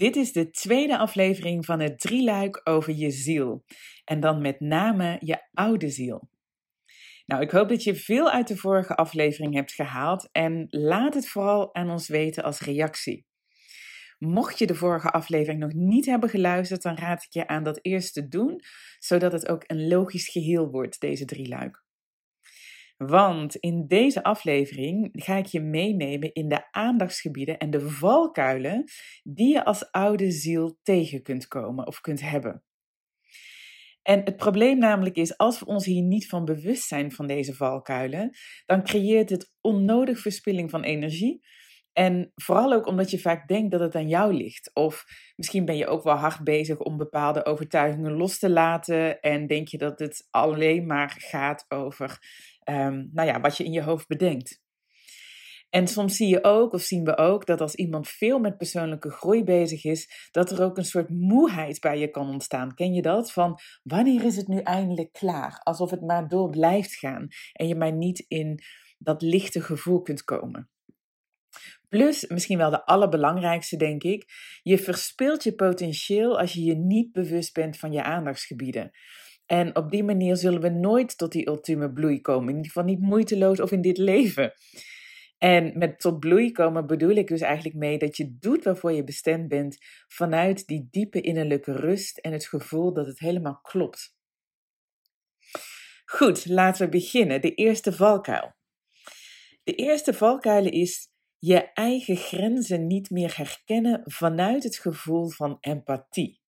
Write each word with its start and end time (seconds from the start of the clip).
Dit 0.00 0.16
is 0.16 0.32
de 0.32 0.50
tweede 0.50 0.98
aflevering 0.98 1.64
van 1.64 1.80
het 1.80 2.00
drieluik 2.00 2.60
over 2.64 2.92
je 2.92 3.10
ziel. 3.10 3.64
En 4.04 4.20
dan 4.20 4.40
met 4.40 4.60
name 4.60 5.16
je 5.20 5.42
oude 5.52 5.88
ziel. 5.88 6.28
Nou, 7.26 7.42
ik 7.42 7.50
hoop 7.50 7.68
dat 7.68 7.82
je 7.82 7.94
veel 7.94 8.30
uit 8.30 8.48
de 8.48 8.56
vorige 8.56 8.94
aflevering 8.94 9.54
hebt 9.54 9.72
gehaald 9.72 10.28
en 10.32 10.66
laat 10.70 11.14
het 11.14 11.28
vooral 11.28 11.74
aan 11.74 11.90
ons 11.90 12.08
weten 12.08 12.44
als 12.44 12.60
reactie. 12.60 13.26
Mocht 14.18 14.58
je 14.58 14.66
de 14.66 14.74
vorige 14.74 15.10
aflevering 15.10 15.60
nog 15.60 15.72
niet 15.72 16.06
hebben 16.06 16.28
geluisterd, 16.28 16.82
dan 16.82 16.96
raad 16.96 17.24
ik 17.24 17.32
je 17.32 17.46
aan 17.46 17.62
dat 17.62 17.78
eerst 17.82 18.12
te 18.12 18.28
doen, 18.28 18.60
zodat 18.98 19.32
het 19.32 19.48
ook 19.48 19.64
een 19.66 19.88
logisch 19.88 20.28
geheel 20.28 20.70
wordt, 20.70 21.00
deze 21.00 21.24
drieluik. 21.24 21.84
Want 23.06 23.56
in 23.56 23.86
deze 23.86 24.22
aflevering 24.22 25.08
ga 25.12 25.36
ik 25.36 25.46
je 25.46 25.60
meenemen 25.60 26.32
in 26.32 26.48
de 26.48 26.72
aandachtsgebieden 26.72 27.58
en 27.58 27.70
de 27.70 27.88
valkuilen 27.88 28.84
die 29.22 29.52
je 29.52 29.64
als 29.64 29.90
oude 29.90 30.30
ziel 30.30 30.78
tegen 30.82 31.22
kunt 31.22 31.48
komen 31.48 31.86
of 31.86 32.00
kunt 32.00 32.20
hebben. 32.20 32.64
En 34.02 34.20
het 34.24 34.36
probleem 34.36 34.78
namelijk 34.78 35.16
is, 35.16 35.36
als 35.36 35.58
we 35.58 35.66
ons 35.66 35.84
hier 35.84 36.02
niet 36.02 36.28
van 36.28 36.44
bewust 36.44 36.88
zijn 36.88 37.12
van 37.12 37.26
deze 37.26 37.54
valkuilen, 37.54 38.30
dan 38.66 38.82
creëert 38.82 39.30
het 39.30 39.52
onnodig 39.60 40.18
verspilling 40.18 40.70
van 40.70 40.82
energie. 40.82 41.44
En 41.92 42.32
vooral 42.34 42.72
ook 42.72 42.86
omdat 42.86 43.10
je 43.10 43.18
vaak 43.18 43.48
denkt 43.48 43.70
dat 43.70 43.80
het 43.80 43.94
aan 43.94 44.08
jou 44.08 44.34
ligt. 44.34 44.70
Of 44.74 45.04
misschien 45.36 45.64
ben 45.64 45.76
je 45.76 45.86
ook 45.86 46.02
wel 46.02 46.14
hard 46.14 46.44
bezig 46.44 46.78
om 46.78 46.96
bepaalde 46.96 47.44
overtuigingen 47.44 48.12
los 48.12 48.38
te 48.38 48.50
laten. 48.50 49.20
En 49.20 49.46
denk 49.46 49.68
je 49.68 49.78
dat 49.78 49.98
het 49.98 50.26
alleen 50.30 50.86
maar 50.86 51.16
gaat 51.18 51.64
over 51.68 52.18
um, 52.70 53.10
nou 53.12 53.28
ja, 53.28 53.40
wat 53.40 53.56
je 53.56 53.64
in 53.64 53.72
je 53.72 53.82
hoofd 53.82 54.06
bedenkt. 54.06 54.60
En 55.70 55.86
soms 55.86 56.16
zie 56.16 56.28
je 56.28 56.44
ook, 56.44 56.72
of 56.72 56.80
zien 56.80 57.04
we 57.04 57.16
ook, 57.16 57.46
dat 57.46 57.60
als 57.60 57.74
iemand 57.74 58.08
veel 58.08 58.38
met 58.38 58.56
persoonlijke 58.56 59.10
groei 59.10 59.44
bezig 59.44 59.84
is, 59.84 60.28
dat 60.30 60.50
er 60.50 60.62
ook 60.62 60.76
een 60.76 60.84
soort 60.84 61.08
moeheid 61.08 61.80
bij 61.80 61.98
je 61.98 62.10
kan 62.10 62.28
ontstaan. 62.28 62.74
Ken 62.74 62.92
je 62.92 63.02
dat? 63.02 63.32
Van 63.32 63.58
wanneer 63.82 64.24
is 64.24 64.36
het 64.36 64.48
nu 64.48 64.58
eindelijk 64.58 65.12
klaar? 65.12 65.60
Alsof 65.62 65.90
het 65.90 66.00
maar 66.00 66.28
door 66.28 66.50
blijft 66.50 66.94
gaan 66.94 67.28
en 67.52 67.68
je 67.68 67.74
maar 67.74 67.92
niet 67.92 68.24
in 68.28 68.62
dat 68.98 69.22
lichte 69.22 69.60
gevoel 69.60 70.02
kunt 70.02 70.24
komen. 70.24 70.70
Plus, 71.88 72.26
misschien 72.26 72.58
wel 72.58 72.70
de 72.70 72.84
allerbelangrijkste, 72.84 73.76
denk 73.76 74.02
ik, 74.02 74.24
je 74.62 74.78
verspilt 74.78 75.42
je 75.42 75.54
potentieel 75.54 76.38
als 76.38 76.52
je 76.52 76.62
je 76.62 76.76
niet 76.76 77.12
bewust 77.12 77.52
bent 77.52 77.78
van 77.78 77.92
je 77.92 78.02
aandachtsgebieden. 78.02 78.90
En 79.50 79.76
op 79.76 79.90
die 79.90 80.04
manier 80.04 80.36
zullen 80.36 80.60
we 80.60 80.68
nooit 80.68 81.18
tot 81.18 81.32
die 81.32 81.48
ultieme 81.48 81.92
bloei 81.92 82.20
komen. 82.20 82.48
In 82.48 82.56
ieder 82.56 82.66
geval 82.66 82.84
niet 82.84 83.00
moeiteloos 83.00 83.60
of 83.60 83.72
in 83.72 83.80
dit 83.80 83.98
leven. 83.98 84.52
En 85.38 85.78
met 85.78 86.00
tot 86.00 86.20
bloei 86.20 86.52
komen 86.52 86.86
bedoel 86.86 87.14
ik 87.14 87.28
dus 87.28 87.40
eigenlijk 87.40 87.76
mee 87.76 87.98
dat 87.98 88.16
je 88.16 88.36
doet 88.38 88.64
waarvoor 88.64 88.92
je 88.92 89.04
bestemd 89.04 89.48
bent 89.48 89.78
vanuit 90.08 90.66
die 90.66 90.88
diepe 90.90 91.20
innerlijke 91.20 91.72
rust 91.72 92.18
en 92.18 92.32
het 92.32 92.46
gevoel 92.46 92.92
dat 92.92 93.06
het 93.06 93.18
helemaal 93.18 93.60
klopt. 93.60 94.16
Goed, 96.04 96.46
laten 96.46 96.84
we 96.84 96.90
beginnen. 96.90 97.40
De 97.40 97.54
eerste 97.54 97.92
valkuil. 97.92 98.52
De 99.62 99.74
eerste 99.74 100.14
valkuil 100.14 100.66
is 100.66 101.08
je 101.38 101.72
eigen 101.72 102.16
grenzen 102.16 102.86
niet 102.86 103.10
meer 103.10 103.36
herkennen 103.36 104.02
vanuit 104.04 104.62
het 104.62 104.76
gevoel 104.76 105.28
van 105.28 105.56
empathie. 105.60 106.40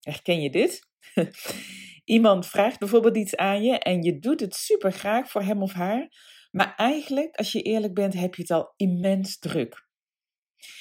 Herken 0.00 0.40
je 0.40 0.50
dit? 0.50 0.88
Iemand 2.04 2.46
vraagt 2.46 2.78
bijvoorbeeld 2.78 3.16
iets 3.16 3.36
aan 3.36 3.62
je 3.62 3.78
en 3.78 4.02
je 4.02 4.18
doet 4.18 4.40
het 4.40 4.54
super 4.54 4.92
graag 4.92 5.30
voor 5.30 5.42
hem 5.42 5.62
of 5.62 5.72
haar, 5.72 6.08
maar 6.50 6.74
eigenlijk, 6.76 7.36
als 7.36 7.52
je 7.52 7.62
eerlijk 7.62 7.94
bent, 7.94 8.14
heb 8.14 8.34
je 8.34 8.42
het 8.42 8.50
al 8.50 8.72
immens 8.76 9.38
druk. 9.38 9.88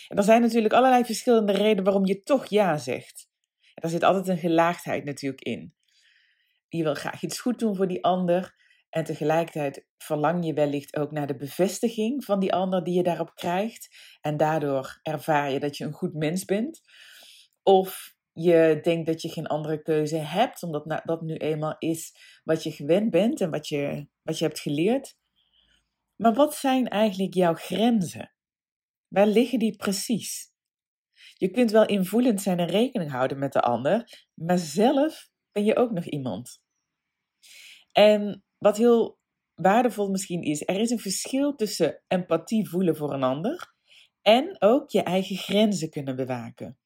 En 0.07 0.17
er 0.17 0.23
zijn 0.23 0.41
natuurlijk 0.41 0.73
allerlei 0.73 1.05
verschillende 1.05 1.51
redenen 1.51 1.83
waarom 1.83 2.05
je 2.05 2.23
toch 2.23 2.45
ja 2.45 2.77
zegt. 2.77 3.29
Daar 3.73 3.91
zit 3.91 4.03
altijd 4.03 4.27
een 4.27 4.37
gelaagdheid 4.37 5.03
natuurlijk 5.05 5.41
in. 5.41 5.75
Je 6.67 6.83
wil 6.83 6.93
graag 6.93 7.21
iets 7.21 7.39
goed 7.39 7.59
doen 7.59 7.75
voor 7.75 7.87
die 7.87 8.03
ander 8.03 8.55
en 8.89 9.03
tegelijkertijd 9.03 9.87
verlang 9.97 10.45
je 10.45 10.53
wellicht 10.53 10.95
ook 10.95 11.11
naar 11.11 11.27
de 11.27 11.35
bevestiging 11.35 12.25
van 12.25 12.39
die 12.39 12.53
ander 12.53 12.83
die 12.83 12.93
je 12.93 13.03
daarop 13.03 13.35
krijgt. 13.35 13.95
En 14.21 14.37
daardoor 14.37 14.99
ervaar 15.01 15.51
je 15.51 15.59
dat 15.59 15.77
je 15.77 15.85
een 15.85 15.93
goed 15.93 16.13
mens 16.13 16.45
bent. 16.45 16.81
Of 17.63 18.15
je 18.33 18.79
denkt 18.81 19.05
dat 19.05 19.21
je 19.21 19.29
geen 19.29 19.47
andere 19.47 19.81
keuze 19.81 20.17
hebt, 20.17 20.63
omdat 20.63 21.01
dat 21.05 21.21
nu 21.21 21.35
eenmaal 21.35 21.75
is 21.79 22.15
wat 22.43 22.63
je 22.63 22.71
gewend 22.71 23.11
bent 23.11 23.41
en 23.41 23.49
wat 23.49 23.67
je, 23.67 24.07
wat 24.21 24.37
je 24.37 24.45
hebt 24.45 24.59
geleerd. 24.59 25.17
Maar 26.15 26.33
wat 26.33 26.55
zijn 26.55 26.87
eigenlijk 26.87 27.33
jouw 27.33 27.53
grenzen? 27.53 28.33
Waar 29.07 29.27
liggen 29.27 29.59
die 29.59 29.75
precies? 29.75 30.51
Je 31.33 31.49
kunt 31.49 31.71
wel 31.71 31.85
invoelend 31.85 32.41
zijn 32.41 32.59
en 32.59 32.67
rekening 32.67 33.11
houden 33.11 33.39
met 33.39 33.53
de 33.53 33.61
ander, 33.61 34.25
maar 34.33 34.57
zelf 34.57 35.29
ben 35.51 35.65
je 35.65 35.75
ook 35.75 35.91
nog 35.91 36.05
iemand. 36.05 36.61
En 37.91 38.43
wat 38.57 38.77
heel 38.77 39.19
waardevol 39.53 40.09
misschien 40.09 40.41
is, 40.41 40.61
er 40.61 40.79
is 40.79 40.89
een 40.89 40.99
verschil 40.99 41.55
tussen 41.55 42.03
empathie 42.07 42.69
voelen 42.69 42.95
voor 42.95 43.13
een 43.13 43.23
ander 43.23 43.73
en 44.21 44.61
ook 44.61 44.89
je 44.89 45.03
eigen 45.03 45.35
grenzen 45.35 45.89
kunnen 45.89 46.15
bewaken. 46.15 46.77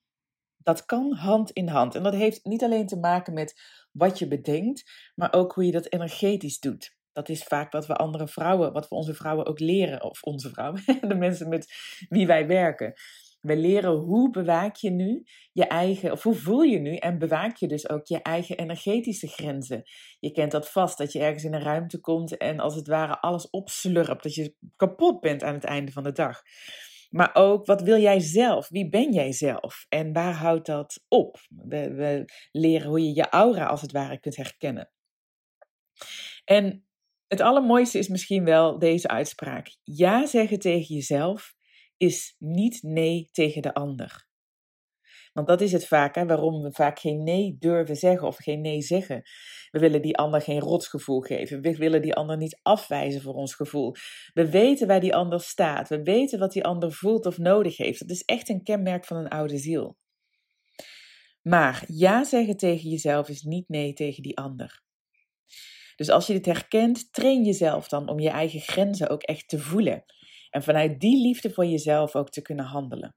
Dat 0.67 0.85
kan 0.85 1.13
hand 1.13 1.51
in 1.51 1.67
hand. 1.67 1.95
En 1.95 2.03
dat 2.03 2.13
heeft 2.13 2.45
niet 2.45 2.63
alleen 2.63 2.87
te 2.87 2.97
maken 2.97 3.33
met 3.33 3.61
wat 3.91 4.19
je 4.19 4.27
bedenkt, 4.27 5.11
maar 5.15 5.33
ook 5.33 5.53
hoe 5.53 5.65
je 5.65 5.71
dat 5.71 5.91
energetisch 5.91 6.59
doet. 6.59 6.95
Dat 7.11 7.29
is 7.29 7.43
vaak 7.43 7.71
wat 7.71 7.87
we 7.87 7.95
andere 7.95 8.27
vrouwen, 8.27 8.73
wat 8.73 8.87
we 8.87 8.95
onze 8.95 9.13
vrouwen 9.13 9.45
ook 9.45 9.59
leren, 9.59 10.03
of 10.03 10.23
onze 10.23 10.49
vrouwen, 10.49 10.81
de 11.07 11.15
mensen 11.15 11.49
met 11.49 11.73
wie 12.09 12.27
wij 12.27 12.47
werken. 12.47 12.93
We 13.41 13.57
leren 13.57 13.91
hoe 13.91 14.29
bewaak 14.29 14.75
je 14.75 14.89
nu 14.89 15.23
je 15.51 15.67
eigen, 15.67 16.11
of 16.11 16.23
hoe 16.23 16.35
voel 16.35 16.61
je 16.61 16.79
nu 16.79 16.95
en 16.95 17.17
bewaak 17.17 17.57
je 17.57 17.67
dus 17.67 17.89
ook 17.89 18.05
je 18.05 18.21
eigen 18.21 18.57
energetische 18.57 19.27
grenzen. 19.27 19.83
Je 20.19 20.31
kent 20.31 20.51
dat 20.51 20.69
vast, 20.69 20.97
dat 20.97 21.11
je 21.11 21.19
ergens 21.19 21.43
in 21.43 21.53
een 21.53 21.63
ruimte 21.63 21.99
komt 21.99 22.37
en 22.37 22.59
als 22.59 22.75
het 22.75 22.87
ware 22.87 23.19
alles 23.19 23.49
opslurpt, 23.49 24.23
dat 24.23 24.33
je 24.33 24.55
kapot 24.75 25.19
bent 25.19 25.43
aan 25.43 25.53
het 25.53 25.63
einde 25.63 25.91
van 25.91 26.03
de 26.03 26.11
dag. 26.11 26.41
Maar 27.09 27.29
ook, 27.33 27.65
wat 27.65 27.81
wil 27.81 27.99
jij 27.99 28.19
zelf? 28.19 28.69
Wie 28.69 28.89
ben 28.89 29.13
jij 29.13 29.31
zelf? 29.31 29.85
En 29.89 30.13
waar 30.13 30.33
houdt 30.33 30.65
dat 30.65 31.05
op? 31.07 31.37
We, 31.49 32.25
leren 32.51 32.87
hoe 32.87 33.01
je 33.01 33.15
je 33.15 33.29
aura 33.29 33.65
als 33.65 33.81
het 33.81 33.91
ware 33.91 34.19
kunt 34.19 34.35
herkennen. 34.35 34.91
En 36.43 36.87
het 37.27 37.41
allermooiste 37.41 37.97
is 37.97 38.07
misschien 38.07 38.43
wel 38.43 38.79
deze 38.79 39.07
uitspraak. 39.07 39.77
Ja 39.83 40.25
zeggen 40.25 40.59
tegen 40.59 40.95
jezelf 40.95 41.55
is 41.97 42.35
niet 42.39 42.81
nee 42.81 43.29
tegen 43.31 43.61
de 43.61 43.73
ander. 43.73 44.26
Want 45.37 45.49
dat 45.49 45.61
is 45.61 45.71
het 45.71 45.87
vaak, 45.87 46.15
hè, 46.15 46.25
waarom 46.25 46.61
we 46.61 46.71
vaak 46.71 46.99
geen 46.99 47.23
nee 47.23 47.55
durven 47.59 47.95
zeggen 47.95 48.27
of 48.27 48.37
geen 48.37 48.61
nee 48.61 48.81
zeggen. 48.81 49.21
We 49.71 49.79
willen 49.79 50.01
die 50.01 50.17
ander 50.17 50.41
geen 50.41 50.59
rotsgevoel 50.59 51.19
geven. 51.19 51.61
We 51.61 51.75
willen 51.75 52.01
die 52.01 52.13
ander 52.13 52.37
niet 52.37 52.59
afwijzen 52.61 53.21
voor 53.21 53.33
ons 53.33 53.53
gevoel. 53.53 53.95
We 54.33 54.49
weten 54.49 54.87
waar 54.87 54.99
die 54.99 55.15
ander 55.15 55.41
staat. 55.41 55.89
We 55.89 56.03
weten 56.03 56.39
wat 56.39 56.51
die 56.51 56.63
ander 56.63 56.91
voelt 56.91 57.25
of 57.25 57.37
nodig 57.37 57.77
heeft. 57.77 57.99
Dat 57.99 58.09
is 58.09 58.23
echt 58.23 58.49
een 58.49 58.63
kenmerk 58.63 59.05
van 59.05 59.17
een 59.17 59.27
oude 59.27 59.57
ziel. 59.57 59.97
Maar 61.41 61.83
ja 61.87 62.23
zeggen 62.23 62.57
tegen 62.57 62.89
jezelf 62.89 63.29
is 63.29 63.41
niet 63.41 63.69
nee 63.69 63.93
tegen 63.93 64.23
die 64.23 64.37
ander. 64.37 64.81
Dus 65.95 66.09
als 66.09 66.27
je 66.27 66.33
dit 66.33 66.45
herkent, 66.45 67.13
train 67.13 67.43
jezelf 67.43 67.87
dan 67.87 68.09
om 68.09 68.19
je 68.19 68.29
eigen 68.29 68.59
grenzen 68.59 69.09
ook 69.09 69.23
echt 69.23 69.47
te 69.47 69.59
voelen. 69.59 70.03
En 70.49 70.63
vanuit 70.63 70.99
die 70.99 71.21
liefde 71.21 71.49
voor 71.49 71.65
jezelf 71.65 72.15
ook 72.15 72.29
te 72.29 72.41
kunnen 72.41 72.65
handelen. 72.65 73.15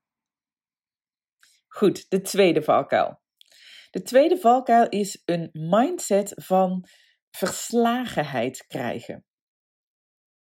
Goed, 1.72 2.10
de 2.10 2.20
tweede 2.20 2.62
valkuil. 2.62 3.20
De 3.90 4.02
tweede 4.02 4.38
valkuil 4.38 4.88
is 4.88 5.22
een 5.24 5.48
mindset 5.52 6.32
van 6.36 6.88
verslagenheid 7.30 8.66
krijgen. 8.66 9.24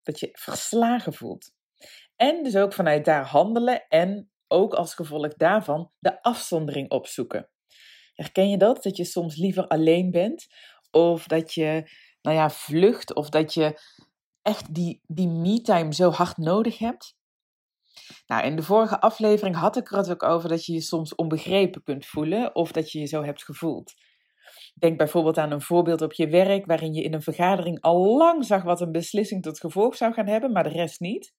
Dat 0.02 0.20
je 0.20 0.28
verslagen 0.32 1.12
voelt. 1.12 1.52
En 2.16 2.42
dus 2.42 2.56
ook 2.56 2.72
vanuit 2.72 3.04
daar 3.04 3.24
handelen 3.24 3.88
en 3.88 4.30
ook 4.48 4.74
als 4.74 4.94
gevolg 4.94 5.34
daarvan 5.34 5.92
de 5.98 6.22
afzondering 6.22 6.90
opzoeken. 6.90 7.50
Herken 8.14 8.50
je 8.50 8.56
dat? 8.56 8.82
Dat 8.82 8.96
je 8.96 9.04
soms 9.04 9.36
liever 9.36 9.66
alleen 9.66 10.10
bent 10.10 10.46
of 10.90 11.26
dat 11.26 11.54
je 11.54 11.90
nou 12.22 12.36
ja, 12.36 12.50
vlucht 12.50 13.14
of 13.14 13.28
dat 13.28 13.54
je 13.54 13.80
echt 14.42 14.74
die, 14.74 15.00
die 15.06 15.28
me-time 15.28 15.94
zo 15.94 16.10
hard 16.10 16.36
nodig 16.36 16.78
hebt. 16.78 17.16
Nou, 18.26 18.44
in 18.44 18.56
de 18.56 18.62
vorige 18.62 19.00
aflevering 19.00 19.56
had 19.56 19.76
ik 19.76 19.90
er 19.90 19.96
het 19.96 20.10
ook 20.10 20.22
over 20.22 20.48
dat 20.48 20.64
je 20.64 20.72
je 20.72 20.80
soms 20.80 21.14
onbegrepen 21.14 21.82
kunt 21.82 22.06
voelen 22.06 22.54
of 22.54 22.72
dat 22.72 22.92
je 22.92 22.98
je 22.98 23.06
zo 23.06 23.22
hebt 23.22 23.44
gevoeld. 23.44 23.94
Denk 24.74 24.98
bijvoorbeeld 24.98 25.38
aan 25.38 25.50
een 25.50 25.60
voorbeeld 25.60 26.02
op 26.02 26.12
je 26.12 26.28
werk 26.28 26.66
waarin 26.66 26.92
je 26.92 27.02
in 27.02 27.14
een 27.14 27.22
vergadering 27.22 27.80
al 27.80 28.16
lang 28.16 28.44
zag 28.44 28.62
wat 28.62 28.80
een 28.80 28.92
beslissing 28.92 29.42
tot 29.42 29.60
gevolg 29.60 29.96
zou 29.96 30.12
gaan 30.12 30.26
hebben, 30.26 30.52
maar 30.52 30.62
de 30.62 30.68
rest 30.68 31.00
niet. 31.00 31.34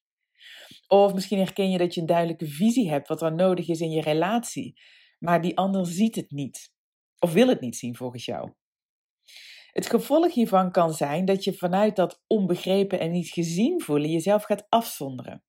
Of 0.88 1.13
misschien 1.13 1.38
herken 1.38 1.69
je 1.69 1.77
dat 1.77 1.94
je 1.94 2.01
een 2.01 2.07
duidelijke 2.07 2.48
visie 2.48 2.89
hebt 2.89 3.07
wat 3.07 3.21
er 3.21 3.36
nodig 3.36 3.68
is 3.68 3.80
in 3.80 3.89
je 3.89 4.01
relatie, 4.01 4.80
maar 5.19 5.42
die 5.42 5.57
ander 5.57 5.86
ziet 5.86 6.15
het 6.15 6.31
niet 6.31 6.75
of 7.19 7.33
wil 7.33 7.48
het 7.48 7.62
niet 7.62 7.75
zien 7.75 7.95
volgens 7.95 8.25
jou. 8.25 8.51
Het 9.71 9.89
gevolg 9.89 10.33
hiervan 10.33 10.71
kan 10.71 10.94
zijn 10.94 11.25
dat 11.25 11.44
je 11.44 11.54
vanuit 11.54 11.95
dat 11.95 12.24
onbegrepen 12.27 13.00
en 13.00 13.12
niet 13.12 13.30
gezien 13.30 13.81
voelen 13.81 14.09
jezelf 14.09 14.44
gaat 14.44 14.65
afzonderen 14.69 15.44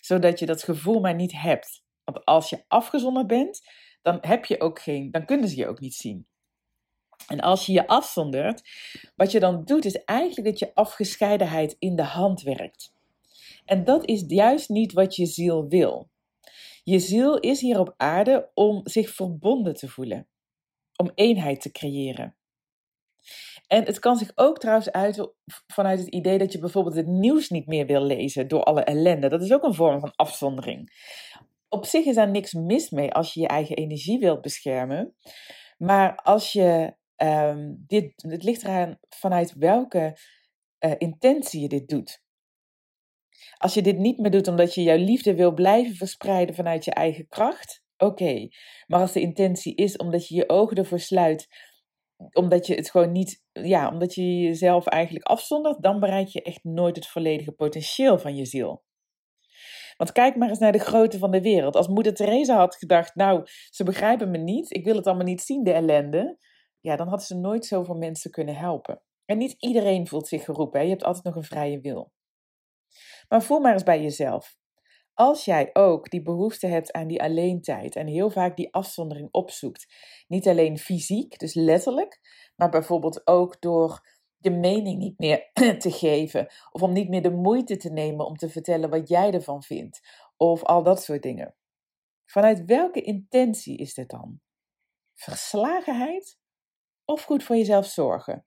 zodat 0.00 0.38
je 0.38 0.46
dat 0.46 0.62
gevoel 0.62 1.00
maar 1.00 1.14
niet 1.14 1.32
hebt. 1.32 1.82
Want 2.04 2.24
als 2.24 2.50
je 2.50 2.64
afgezonderd 2.68 3.26
bent, 3.26 3.62
dan 4.02 4.18
heb 4.20 4.44
je 4.44 4.60
ook 4.60 4.80
geen, 4.80 5.10
dan 5.10 5.24
kunnen 5.24 5.48
ze 5.48 5.56
je 5.56 5.68
ook 5.68 5.80
niet 5.80 5.94
zien. 5.94 6.26
En 7.26 7.40
als 7.40 7.66
je 7.66 7.72
je 7.72 7.86
afzondert, 7.86 8.62
wat 9.16 9.32
je 9.32 9.40
dan 9.40 9.64
doet, 9.64 9.84
is 9.84 10.04
eigenlijk 10.04 10.48
dat 10.48 10.58
je 10.58 10.74
afgescheidenheid 10.74 11.76
in 11.78 11.96
de 11.96 12.02
hand 12.02 12.42
werkt. 12.42 12.92
En 13.64 13.84
dat 13.84 14.08
is 14.08 14.24
juist 14.26 14.68
niet 14.68 14.92
wat 14.92 15.16
je 15.16 15.26
ziel 15.26 15.68
wil. 15.68 16.10
Je 16.82 16.98
ziel 16.98 17.38
is 17.38 17.60
hier 17.60 17.78
op 17.78 17.94
aarde 17.96 18.50
om 18.54 18.80
zich 18.84 19.10
verbonden 19.10 19.74
te 19.74 19.88
voelen, 19.88 20.26
om 20.96 21.10
eenheid 21.14 21.60
te 21.60 21.70
creëren. 21.70 22.36
En 23.66 23.84
het 23.84 23.98
kan 23.98 24.16
zich 24.16 24.32
ook 24.34 24.58
trouwens 24.58 24.90
uiten 24.90 25.32
vanuit 25.66 25.98
het 25.98 26.08
idee 26.08 26.38
dat 26.38 26.52
je 26.52 26.58
bijvoorbeeld 26.58 26.96
het 26.96 27.06
nieuws 27.06 27.48
niet 27.48 27.66
meer 27.66 27.86
wil 27.86 28.02
lezen 28.02 28.48
door 28.48 28.62
alle 28.62 28.82
ellende. 28.84 29.28
Dat 29.28 29.42
is 29.42 29.52
ook 29.52 29.62
een 29.62 29.74
vorm 29.74 30.00
van 30.00 30.12
afzondering. 30.16 30.90
Op 31.68 31.86
zich 31.86 32.04
is 32.04 32.14
daar 32.14 32.30
niks 32.30 32.52
mis 32.52 32.90
mee 32.90 33.12
als 33.12 33.34
je 33.34 33.40
je 33.40 33.48
eigen 33.48 33.76
energie 33.76 34.18
wilt 34.18 34.40
beschermen. 34.40 35.14
Maar 35.78 36.14
als 36.14 36.52
je 36.52 36.94
um, 37.16 37.84
dit, 37.86 38.12
het 38.16 38.42
ligt 38.42 38.62
eraan 38.62 38.98
vanuit 39.08 39.54
welke 39.54 40.18
uh, 40.80 40.92
intentie 40.98 41.60
je 41.60 41.68
dit 41.68 41.88
doet. 41.88 42.22
Als 43.56 43.74
je 43.74 43.82
dit 43.82 43.98
niet 43.98 44.18
meer 44.18 44.30
doet 44.30 44.48
omdat 44.48 44.74
je 44.74 44.82
jouw 44.82 44.96
liefde 44.96 45.34
wil 45.34 45.52
blijven 45.52 45.94
verspreiden 45.94 46.54
vanuit 46.54 46.84
je 46.84 46.90
eigen 46.90 47.28
kracht, 47.28 47.82
oké. 47.96 48.48
Maar 48.86 49.00
als 49.00 49.12
de 49.12 49.20
intentie 49.20 49.74
is 49.74 49.96
omdat 49.96 50.28
je 50.28 50.34
je 50.34 50.48
ogen 50.48 50.76
ervoor 50.76 51.00
sluit, 51.00 51.46
omdat 52.32 52.66
je 52.66 52.74
het 52.74 52.90
gewoon 52.90 53.12
niet, 53.12 53.42
ja, 53.52 53.88
omdat 53.88 54.14
je 54.14 54.38
jezelf 54.40 54.86
eigenlijk 54.86 55.26
afzondert, 55.26 55.82
dan 55.82 56.00
bereik 56.00 56.28
je 56.28 56.42
echt 56.42 56.64
nooit 56.64 56.96
het 56.96 57.06
volledige 57.06 57.52
potentieel 57.52 58.18
van 58.18 58.36
je 58.36 58.44
ziel. 58.44 58.84
Want 59.96 60.12
kijk 60.12 60.36
maar 60.36 60.48
eens 60.48 60.58
naar 60.58 60.72
de 60.72 60.78
grootte 60.78 61.18
van 61.18 61.30
de 61.30 61.40
wereld. 61.40 61.76
Als 61.76 61.88
moeder 61.88 62.14
Teresa 62.14 62.56
had 62.56 62.76
gedacht, 62.76 63.14
nou, 63.14 63.42
ze 63.70 63.84
begrijpen 63.84 64.30
me 64.30 64.38
niet, 64.38 64.74
ik 64.74 64.84
wil 64.84 64.96
het 64.96 65.06
allemaal 65.06 65.26
niet 65.26 65.42
zien, 65.42 65.64
de 65.64 65.72
ellende 65.72 66.38
ja, 66.84 66.96
dan 66.96 67.08
hadden 67.08 67.26
ze 67.26 67.36
nooit 67.36 67.66
zoveel 67.66 67.94
mensen 67.94 68.30
kunnen 68.30 68.56
helpen. 68.56 69.02
En 69.24 69.38
niet 69.38 69.54
iedereen 69.58 70.06
voelt 70.06 70.28
zich 70.28 70.44
geroepen. 70.44 70.78
Hè? 70.78 70.84
Je 70.84 70.90
hebt 70.90 71.04
altijd 71.04 71.24
nog 71.24 71.36
een 71.36 71.44
vrije 71.44 71.80
wil. 71.80 72.12
Maar 73.28 73.42
voel 73.42 73.60
maar 73.60 73.72
eens 73.72 73.82
bij 73.82 74.02
jezelf. 74.02 74.56
Als 75.14 75.44
jij 75.44 75.70
ook 75.72 76.10
die 76.10 76.22
behoefte 76.22 76.66
hebt 76.66 76.92
aan 76.92 77.06
die 77.06 77.22
alleentijd 77.22 77.96
en 77.96 78.06
heel 78.06 78.30
vaak 78.30 78.56
die 78.56 78.74
afzondering 78.74 79.28
opzoekt, 79.30 79.86
niet 80.28 80.48
alleen 80.48 80.78
fysiek, 80.78 81.38
dus 81.38 81.54
letterlijk, 81.54 82.20
maar 82.56 82.70
bijvoorbeeld 82.70 83.26
ook 83.26 83.60
door 83.60 84.12
je 84.36 84.50
mening 84.50 84.98
niet 84.98 85.18
meer 85.18 85.50
te 85.78 85.90
geven 85.90 86.46
of 86.70 86.82
om 86.82 86.92
niet 86.92 87.08
meer 87.08 87.22
de 87.22 87.30
moeite 87.30 87.76
te 87.76 87.90
nemen 87.90 88.26
om 88.26 88.36
te 88.36 88.48
vertellen 88.48 88.90
wat 88.90 89.08
jij 89.08 89.32
ervan 89.32 89.62
vindt 89.62 90.00
of 90.36 90.62
al 90.62 90.82
dat 90.82 91.02
soort 91.02 91.22
dingen. 91.22 91.54
Vanuit 92.24 92.64
welke 92.64 93.00
intentie 93.00 93.76
is 93.76 93.94
dit 93.94 94.10
dan? 94.10 94.40
Verslagenheid 95.14 96.38
of 97.04 97.22
goed 97.22 97.42
voor 97.42 97.56
jezelf 97.56 97.86
zorgen. 97.86 98.46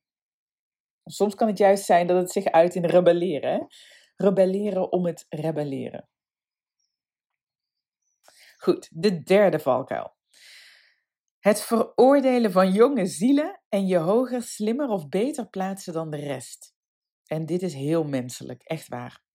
Soms 1.04 1.36
kan 1.36 1.48
het 1.48 1.58
juist 1.58 1.86
zijn 1.86 2.08
dat 2.08 2.18
het 2.18 2.32
zich 2.32 2.46
uit 2.46 2.76
in 2.76 2.86
rebelleren. 2.86 3.68
Rebelleren 4.16 4.92
om 4.92 5.06
het 5.06 5.26
rebelleren. 5.30 6.10
Goed, 8.58 8.90
de 8.92 9.24
derde 9.24 9.60
valkuil. 9.60 10.16
Het 11.40 11.62
veroordelen 11.62 12.52
van 12.52 12.72
jonge 12.72 13.06
zielen 13.06 13.62
en 13.70 13.88
je 13.88 13.98
hoger, 13.98 14.42
slimmer 14.42 14.90
of 14.90 15.10
beter 15.10 15.50
plaatsen 15.50 15.94
dan 15.94 16.10
de 16.10 16.18
rest. 16.18 16.76
En 17.26 17.46
dit 17.46 17.62
is 17.62 17.74
heel 17.74 18.04
menselijk, 18.04 18.64
echt 18.64 18.88
waar. 18.88 19.26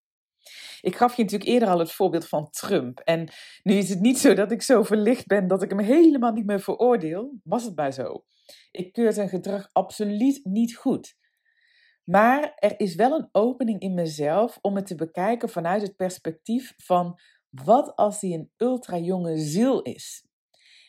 Ik 0.81 0.97
gaf 0.97 1.17
je 1.17 1.23
natuurlijk 1.23 1.51
eerder 1.51 1.69
al 1.69 1.79
het 1.79 1.93
voorbeeld 1.93 2.29
van 2.29 2.51
Trump. 2.51 2.99
En 2.99 3.29
nu 3.63 3.75
is 3.75 3.89
het 3.89 4.01
niet 4.01 4.19
zo 4.19 4.35
dat 4.35 4.53
ik 4.53 4.63
zo 4.63 4.83
verlicht 4.83 5.27
ben 5.27 5.47
dat 5.47 5.63
ik 5.63 5.71
hem 5.71 5.79
helemaal 5.79 6.33
niet 6.33 6.47
meer 6.47 6.61
veroordeel. 6.61 7.41
Was 7.45 7.65
het 7.65 7.77
maar 7.77 7.93
zo. 7.93 8.25
Ik 8.71 8.93
keur 8.93 9.13
zijn 9.13 9.29
gedrag 9.29 9.69
absoluut 9.73 10.41
niet 10.45 10.77
goed. 10.77 11.17
Maar 12.05 12.53
er 12.57 12.81
is 12.81 12.95
wel 12.95 13.13
een 13.13 13.29
opening 13.33 13.81
in 13.81 13.95
mezelf 13.95 14.59
om 14.61 14.77
het 14.77 14.87
te 14.87 14.95
bekijken 14.95 15.49
vanuit 15.49 15.83
het 15.83 15.97
perspectief 15.97 16.75
van 16.77 17.19
wat 17.53 17.97
als 17.97 18.21
hij 18.21 18.31
een 18.31 18.51
ultra 18.57 18.97
jonge 18.97 19.39
ziel 19.39 19.83
is. 19.83 20.27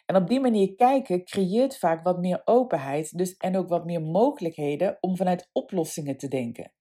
En 0.05 0.15
op 0.15 0.27
die 0.27 0.39
manier 0.39 0.75
kijken 0.75 1.23
creëert 1.23 1.77
vaak 1.77 2.03
wat 2.03 2.19
meer 2.19 2.41
openheid 2.45 3.17
dus, 3.17 3.37
en 3.37 3.57
ook 3.57 3.69
wat 3.69 3.85
meer 3.85 4.01
mogelijkheden 4.01 4.97
om 4.99 5.17
vanuit 5.17 5.49
oplossingen 5.51 6.17
te 6.17 6.27
denken. 6.27 6.73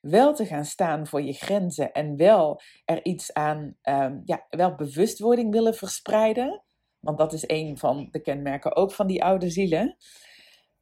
Wel 0.00 0.34
te 0.34 0.46
gaan 0.46 0.64
staan 0.64 1.06
voor 1.06 1.22
je 1.22 1.32
grenzen 1.32 1.92
en 1.92 2.16
wel 2.16 2.60
er 2.84 3.04
iets 3.04 3.32
aan, 3.32 3.76
um, 3.82 4.22
ja, 4.24 4.46
wel 4.48 4.74
bewustwording 4.74 5.52
willen 5.52 5.74
verspreiden. 5.74 6.64
Want 7.00 7.18
dat 7.18 7.32
is 7.32 7.44
een 7.46 7.78
van 7.78 8.08
de 8.10 8.20
kenmerken 8.20 8.76
ook 8.76 8.92
van 8.92 9.06
die 9.06 9.24
oude 9.24 9.50
zielen. 9.50 9.96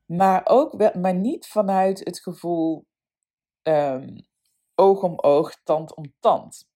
Maar, 0.04 0.42
ook, 0.44 0.94
maar 0.94 1.14
niet 1.14 1.46
vanuit 1.46 1.98
het 1.98 2.20
gevoel 2.20 2.86
um, 3.62 4.26
oog 4.74 5.02
om 5.02 5.18
oog, 5.18 5.60
tand 5.64 5.96
om 5.96 6.14
tand. 6.20 6.68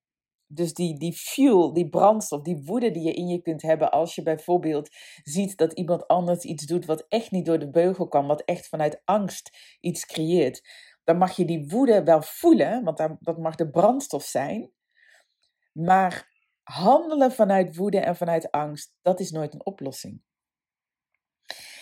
Dus 0.52 0.75
die, 0.75 0.99
die 0.99 1.12
fuel, 1.12 1.73
die 1.73 1.88
brandstof, 1.88 2.43
die 2.43 2.62
woede 2.64 2.91
die 2.91 3.02
je 3.02 3.12
in 3.12 3.26
je 3.26 3.43
kunt 3.43 3.62
hebben 3.62 3.91
als 3.91 4.14
je 4.14 4.23
bijvoorbeeld 4.23 4.88
ziet 5.23 5.56
dat 5.56 5.73
iemand 5.73 6.06
anders 6.06 6.44
iets 6.44 6.67
doet 6.67 6.85
wat 6.85 7.05
echt 7.08 7.31
niet 7.31 7.47
door 7.47 7.58
de 7.58 7.70
beugel 7.70 8.08
kan, 8.08 8.26
wat 8.26 8.43
echt 8.44 8.69
vanuit 8.69 9.02
angst 9.05 9.76
iets 9.81 10.06
creëert. 10.06 10.69
Dan 11.05 11.19
mag 11.19 11.37
je 11.37 11.44
die 11.44 11.69
woede 11.69 12.02
wel 12.05 12.23
voelen, 12.23 12.85
want 12.85 12.97
dat 13.20 13.38
mag 13.38 13.55
de 13.55 13.70
brandstof 13.70 14.25
zijn. 14.25 14.70
Maar 15.73 16.29
handelen 16.62 17.32
vanuit 17.32 17.76
woede 17.76 17.99
en 17.99 18.17
vanuit 18.17 18.50
angst, 18.50 18.94
dat 19.02 19.20
is 19.20 19.31
nooit 19.31 19.55
een 19.55 19.67
oplossing. 19.67 20.23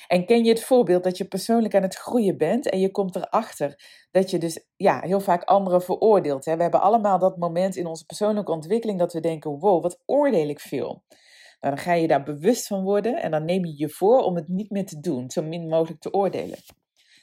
En 0.09 0.27
ken 0.27 0.45
je 0.45 0.51
het 0.51 0.65
voorbeeld 0.65 1.05
dat 1.05 1.17
je 1.19 1.29
persoonlijk 1.29 1.75
aan 1.75 1.83
het 1.83 1.95
groeien 1.95 2.37
bent 2.37 2.69
en 2.69 2.81
je 2.81 2.91
komt 2.91 3.17
erachter 3.17 3.83
dat 4.11 4.31
je 4.31 4.39
dus 4.39 4.67
ja, 4.77 5.01
heel 5.01 5.21
vaak 5.21 5.45
anderen 5.45 5.83
veroordeelt. 5.83 6.45
Hè? 6.45 6.57
We 6.57 6.63
hebben 6.63 6.81
allemaal 6.81 7.19
dat 7.19 7.37
moment 7.37 7.77
in 7.77 7.87
onze 7.87 8.05
persoonlijke 8.05 8.53
ontwikkeling 8.53 8.99
dat 8.99 9.13
we 9.13 9.21
denken, 9.21 9.59
wow, 9.59 9.83
wat 9.83 10.03
oordeel 10.07 10.49
ik 10.49 10.61
veel. 10.61 11.05
Nou, 11.61 11.75
dan 11.75 11.79
ga 11.79 11.93
je 11.93 12.07
daar 12.07 12.23
bewust 12.23 12.67
van 12.67 12.83
worden 12.83 13.23
en 13.23 13.31
dan 13.31 13.45
neem 13.45 13.65
je 13.65 13.75
je 13.77 13.89
voor 13.89 14.23
om 14.23 14.37
het 14.37 14.49
niet 14.49 14.71
meer 14.71 14.87
te 14.87 15.01
doen, 15.01 15.31
zo 15.31 15.43
min 15.43 15.69
mogelijk 15.69 16.01
te 16.01 16.13
oordelen. 16.13 16.59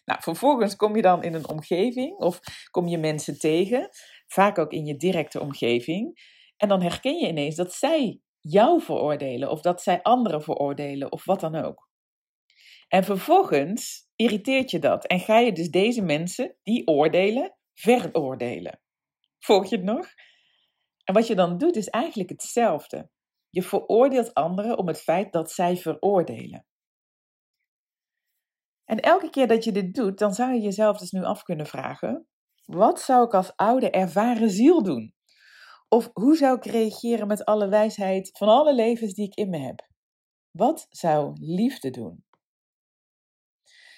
Nou, 0.06 0.22
vervolgens 0.22 0.76
kom 0.76 0.96
je 0.96 1.02
dan 1.02 1.24
in 1.24 1.34
een 1.34 1.50
omgeving 1.50 2.18
of 2.18 2.40
kom 2.72 2.88
je 2.88 2.98
mensen 2.98 3.40
tegen, 3.40 3.90
vaak 4.28 4.58
ook 4.58 4.72
in 4.72 4.86
je 4.86 4.96
directe 4.96 5.40
omgeving, 5.40 6.34
en 6.58 6.68
dan 6.68 6.82
herken 6.82 7.18
je 7.18 7.28
ineens 7.28 7.56
dat 7.56 7.74
zij 7.74 8.20
jou 8.40 8.82
veroordelen 8.82 9.50
of 9.50 9.62
dat 9.62 9.82
zij 9.82 10.02
anderen 10.02 10.42
veroordelen 10.42 11.12
of 11.12 11.26
wat 11.26 11.40
dan 11.40 11.56
ook. 11.56 11.85
En 12.88 13.04
vervolgens 13.04 14.10
irriteert 14.16 14.72
je 14.72 14.80
dat 14.80 15.06
en 15.06 15.20
ga 15.20 15.40
je 15.40 15.52
dus 15.52 15.70
deze 15.70 16.02
mensen 16.02 16.56
die 16.64 16.88
oordelen 16.88 17.56
veroordelen. 17.74 18.80
Volg 19.40 19.70
je 19.70 19.76
het 19.76 19.86
nog? 19.86 20.08
En 21.04 21.14
wat 21.14 21.28
je 21.28 21.36
dan 21.36 21.58
doet 21.58 21.76
is 21.76 21.90
eigenlijk 21.90 22.30
hetzelfde. 22.30 23.10
Je 23.50 23.62
veroordeelt 23.62 24.34
anderen 24.34 24.78
om 24.78 24.88
het 24.88 25.02
feit 25.02 25.34
dat 25.34 25.52
zij 25.52 25.78
veroordelen. 25.78 26.66
En 28.86 29.00
elke 29.00 29.30
keer 29.30 29.48
dat 29.48 29.64
je 29.64 29.72
dit 29.72 29.94
doet, 29.94 30.18
dan 30.18 30.34
zou 30.34 30.54
je 30.54 30.62
jezelf 30.62 30.98
dus 30.98 31.12
nu 31.12 31.24
af 31.24 31.44
kunnen 31.44 31.66
vragen: 31.66 32.28
wat 32.66 33.02
zou 33.02 33.26
ik 33.26 33.34
als 33.34 33.56
oude 33.56 33.90
ervaren 33.90 34.50
ziel 34.50 34.84
doen? 34.84 35.14
Of 35.88 36.10
hoe 36.14 36.36
zou 36.36 36.58
ik 36.58 36.66
reageren 36.66 37.28
met 37.28 37.46
alle 37.46 37.68
wijsheid 37.68 38.30
van 38.38 38.48
alle 38.48 38.76
levens 38.76 39.14
die 39.14 39.26
ik 39.26 39.36
in 39.36 39.50
me 39.50 39.58
heb? 39.58 39.88
Wat 40.52 40.88
zou 40.90 41.34
liefde 41.40 41.90
doen? 41.90 42.25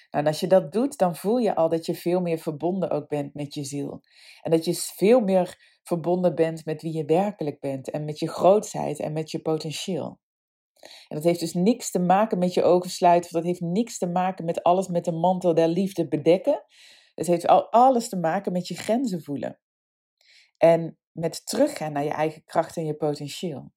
Nou, 0.10 0.24
en 0.24 0.28
als 0.28 0.40
je 0.40 0.48
dat 0.48 0.72
doet, 0.72 0.98
dan 0.98 1.16
voel 1.16 1.38
je 1.38 1.56
al 1.56 1.70
dat 1.70 1.86
je 1.86 1.96
veel 1.96 2.22
meer 2.22 2.38
verbonden 2.38 2.90
ook 2.90 3.08
bent 3.08 3.34
met 3.34 3.54
je 3.54 3.64
ziel. 3.64 4.02
En 4.42 4.52
dat 4.52 4.66
je 4.66 4.74
veel 4.74 5.20
meer 5.20 5.78
verbonden 5.84 6.36
bent 6.36 6.66
met 6.66 6.82
wie 6.82 6.98
je 6.98 7.06
werkelijk 7.06 7.60
bent 7.60 7.90
en 7.90 8.06
met 8.06 8.20
je 8.20 8.30
grootheid 8.30 9.00
en 9.00 9.14
met 9.14 9.32
je 9.32 9.40
potentieel. 9.40 10.20
En 11.08 11.16
dat 11.16 11.24
heeft 11.24 11.40
dus 11.40 11.54
niks 11.54 11.92
te 11.92 12.00
maken 12.00 12.38
met 12.38 12.54
je 12.54 12.64
ogen 12.64 12.90
sluiten, 12.90 13.32
dat 13.32 13.44
heeft 13.44 13.62
niks 13.62 13.98
te 13.98 14.08
maken 14.08 14.46
met 14.46 14.64
alles 14.64 14.88
met 14.88 15.06
de 15.06 15.12
mantel 15.12 15.54
der 15.54 15.68
liefde 15.68 16.08
bedekken. 16.08 16.64
Het 17.16 17.28
heeft 17.28 17.48
al 17.48 17.72
alles 17.72 18.10
te 18.10 18.18
maken 18.18 18.52
met 18.52 18.68
je 18.68 18.76
grenzen 18.76 19.24
voelen. 19.24 19.60
En 20.58 20.98
met 21.12 21.46
teruggaan 21.46 21.92
naar 21.92 22.04
je 22.04 22.10
eigen 22.10 22.44
kracht 22.44 22.78
en 22.78 22.86
je 22.86 22.96
potentieel. 22.96 23.72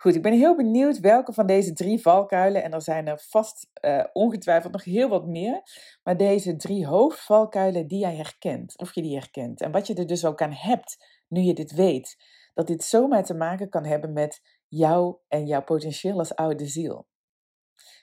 Goed, 0.00 0.14
ik 0.14 0.22
ben 0.22 0.32
heel 0.32 0.56
benieuwd 0.56 1.00
welke 1.00 1.32
van 1.32 1.46
deze 1.46 1.72
drie 1.72 2.00
valkuilen, 2.00 2.62
en 2.62 2.72
er 2.72 2.82
zijn 2.82 3.06
er 3.06 3.18
vast 3.28 3.70
uh, 3.84 4.04
ongetwijfeld 4.12 4.72
nog 4.72 4.84
heel 4.84 5.08
wat 5.08 5.26
meer, 5.26 5.62
maar 6.02 6.16
deze 6.16 6.56
drie 6.56 6.86
hoofdvalkuilen 6.86 7.86
die 7.86 7.98
jij 7.98 8.16
herkent, 8.16 8.78
of 8.78 8.94
je 8.94 9.02
die 9.02 9.14
herkent, 9.14 9.60
en 9.60 9.70
wat 9.70 9.86
je 9.86 9.94
er 9.94 10.06
dus 10.06 10.24
ook 10.24 10.42
aan 10.42 10.52
hebt 10.52 10.96
nu 11.28 11.40
je 11.40 11.54
dit 11.54 11.72
weet, 11.72 12.16
dat 12.54 12.66
dit 12.66 12.84
zomaar 12.84 13.24
te 13.24 13.34
maken 13.34 13.68
kan 13.68 13.84
hebben 13.84 14.12
met 14.12 14.40
jou 14.68 15.16
en 15.28 15.46
jouw 15.46 15.62
potentieel 15.62 16.18
als 16.18 16.34
oude 16.34 16.66
ziel. 16.66 17.06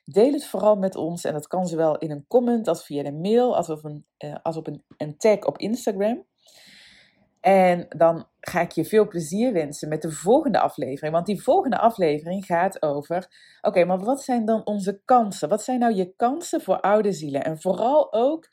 Deel 0.05 0.31
het 0.31 0.45
vooral 0.45 0.75
met 0.75 0.95
ons 0.95 1.23
en 1.23 1.33
dat 1.33 1.47
kan 1.47 1.67
zowel 1.67 1.97
in 1.97 2.11
een 2.11 2.25
comment 2.27 2.67
als 2.67 2.85
via 2.85 3.03
de 3.03 3.13
mail, 3.13 3.55
als 3.55 3.69
op 3.69 3.83
een, 3.83 4.05
uh, 4.25 4.35
als 4.43 4.57
op 4.57 4.67
een, 4.67 4.83
een 4.97 5.17
tag 5.17 5.39
op 5.39 5.57
Instagram. 5.57 6.25
En 7.45 7.85
dan 7.89 8.27
ga 8.39 8.61
ik 8.61 8.71
je 8.71 8.85
veel 8.85 9.07
plezier 9.07 9.53
wensen 9.53 9.89
met 9.89 10.01
de 10.01 10.11
volgende 10.11 10.59
aflevering. 10.59 11.13
Want 11.13 11.25
die 11.25 11.41
volgende 11.41 11.77
aflevering 11.77 12.45
gaat 12.45 12.81
over: 12.81 13.27
oké, 13.61 13.85
maar 13.85 13.99
wat 13.99 14.23
zijn 14.23 14.45
dan 14.45 14.65
onze 14.65 15.01
kansen? 15.05 15.49
Wat 15.49 15.63
zijn 15.63 15.79
nou 15.79 15.93
je 15.93 16.15
kansen 16.15 16.61
voor 16.61 16.79
oude 16.79 17.11
zielen? 17.11 17.43
En 17.43 17.61
vooral 17.61 18.13
ook 18.13 18.49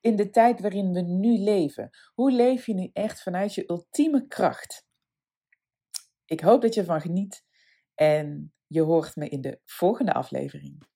in 0.00 0.16
de 0.16 0.30
tijd 0.30 0.60
waarin 0.60 0.92
we 0.92 1.00
nu 1.00 1.38
leven. 1.38 1.90
Hoe 2.14 2.32
leef 2.32 2.66
je 2.66 2.74
nu 2.74 2.90
echt 2.92 3.22
vanuit 3.22 3.54
je 3.54 3.70
ultieme 3.70 4.26
kracht? 4.26 4.86
Ik 6.24 6.40
hoop 6.40 6.62
dat 6.62 6.74
je 6.74 6.80
ervan 6.80 7.00
geniet 7.00 7.44
en 7.94 8.52
je 8.66 8.80
hoort 8.80 9.16
me 9.16 9.28
in 9.28 9.40
de 9.40 9.60
volgende 9.64 10.12
aflevering. 10.12 10.86